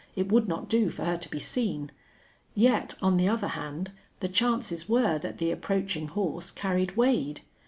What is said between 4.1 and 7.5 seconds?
the chances were that the approaching horse carried Wade.